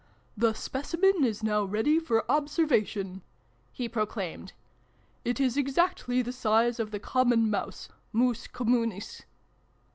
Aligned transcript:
"The 0.45 0.53
Specimen 0.53 1.23
is 1.23 1.43
now 1.43 1.63
ready 1.63 1.99
for 1.99 2.25
observation!" 2.27 3.21
he 3.71 3.87
proclaimed. 3.87 4.53
"It 5.23 5.39
is 5.39 5.57
exactly 5.57 6.23
the 6.23 6.31
size 6.33 6.79
of 6.79 6.89
the 6.89 6.99
Common 6.99 7.51
Mouse 7.51 7.87
Mus 8.11 8.47
Communis 8.47 9.21